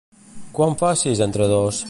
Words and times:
Quant 0.59 0.73
fa 0.81 0.91
sis 1.03 1.23
entre 1.27 1.51
dos? 1.57 1.77